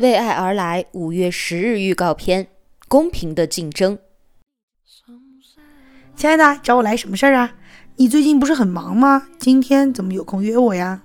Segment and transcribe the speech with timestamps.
[0.00, 2.46] 为爱而来五月十日预告片：
[2.86, 3.98] 公平的竞争。
[6.14, 7.56] 亲爱的，找我来什么事儿啊？
[7.96, 9.26] 你最近不是很忙吗？
[9.40, 11.02] 今天怎么有空约我呀？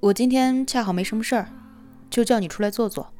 [0.00, 1.48] 我今天恰好没什么事儿，
[2.10, 3.10] 就叫你出来坐坐。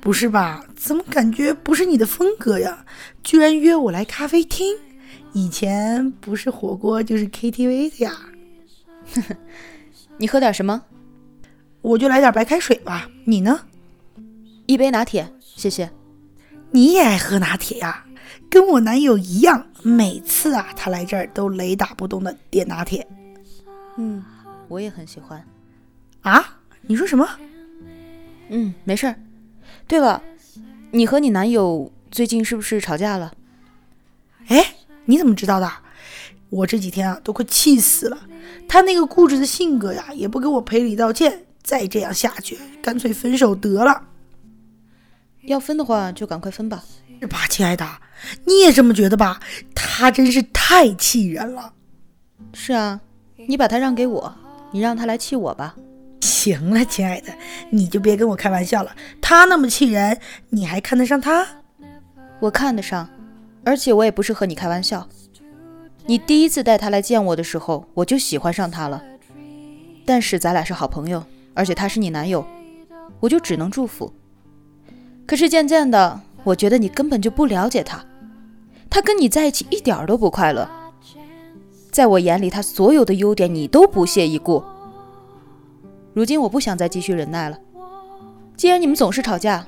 [0.00, 0.64] 不是吧？
[0.74, 2.86] 怎么感觉不是你的风格呀？
[3.22, 4.78] 居然约我来咖啡厅？
[5.34, 8.16] 以前不是火锅就是 KTV 的呀。
[10.16, 10.84] 你喝点什么？
[11.82, 13.10] 我就来点白开水吧。
[13.26, 13.66] 你呢？
[14.70, 15.90] 一杯拿铁，谢谢。
[16.70, 18.04] 你也爱喝拿铁呀？
[18.48, 23.04] 跟我男友一样，每次啊他来这儿都雷打不动的点拿铁。
[23.96, 24.24] 嗯，
[24.68, 25.44] 我也很喜欢。
[26.20, 26.60] 啊？
[26.82, 27.28] 你说什么？
[28.50, 29.16] 嗯，没事儿。
[29.88, 30.22] 对了，
[30.92, 33.32] 你和你男友最近是不是吵架了？
[34.46, 35.68] 哎，你怎么知道的？
[36.48, 38.16] 我这几天啊都快气死了，
[38.68, 44.06] 他那个固执的性格呀，也不给我赔礼道歉，再这样下去，干脆分手得了。
[45.42, 46.84] 要分的话就赶快分吧，
[47.20, 47.86] 是吧，亲爱的？
[48.44, 49.40] 你也这么觉得吧？
[49.74, 51.72] 他真是太气人了。
[52.52, 53.00] 是啊，
[53.48, 54.34] 你把他让给我，
[54.70, 55.74] 你让他来气我吧。
[56.20, 57.32] 行了，亲爱的，
[57.70, 58.94] 你就别跟我开玩笑了。
[59.20, 60.18] 他那么气人，
[60.50, 61.46] 你还看得上他？
[62.38, 63.08] 我看得上，
[63.64, 65.08] 而且我也不是和你开玩笑。
[66.06, 69.02] 你第一次带他来见我的时候，我就喜欢上他了。
[70.04, 72.46] 但是咱俩是好朋友，而且他是你男友，
[73.20, 74.12] 我就只能祝福。
[75.30, 78.04] 可是渐渐的，我觉得你根本就不了解他，
[78.90, 80.68] 他跟你在一起一点都不快乐。
[81.92, 84.60] 在我眼里，他所有的优点你都不屑一顾。
[86.14, 87.56] 如今我不想再继续忍耐了。
[88.56, 89.64] 既然你们总是吵架，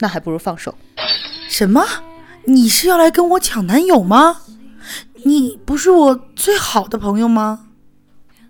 [0.00, 0.74] 那还不如放手。
[1.48, 1.82] 什么？
[2.44, 4.42] 你是要来跟我抢男友吗？
[5.24, 7.68] 你不是我最好的朋友吗？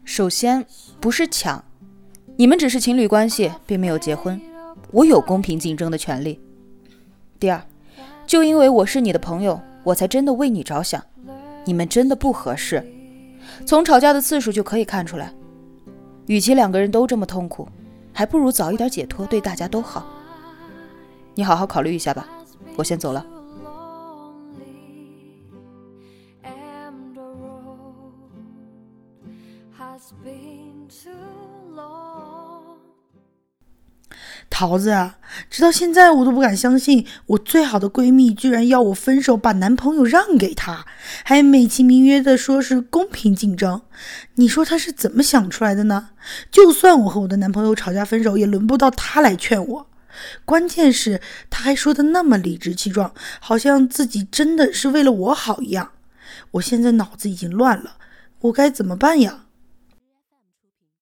[0.03, 0.67] 首先
[0.99, 1.65] 不是抢，
[2.35, 4.41] 你们只是情侣关系，并没有结婚。
[4.93, 6.41] 我有公平竞争的权利。
[7.39, 7.63] 第二，
[8.27, 11.03] 就因为我是你的朋友，我才真的为你着想。
[11.65, 12.85] 你们真的不合适，
[13.67, 15.33] 从吵架的次数就可以看出来。
[16.27, 17.69] 与其两个人都这么痛苦，
[18.13, 20.07] 还不如早一点解脱，对大家都好。
[21.35, 22.29] 你好好考虑一下吧，
[22.77, 23.27] 我先走了。
[34.49, 40.85] 桃子啊，直到现在我都不敢相信，我最好的闺蜜居然要我分手，把男朋友让给她，
[41.25, 43.83] 还美其名曰的说是公平竞争。
[44.35, 46.11] 你说她是怎么想出来的呢？
[46.51, 49.87] 就算我和我的男朋友吵架分手，也轮不到她来劝我。
[50.45, 55.93] 关键是她还说的那么理直气壮，好像自己真的是为了我好一样。
[56.53, 57.97] 我现在脑子已经乱了，
[58.41, 59.45] 我该怎么办呀？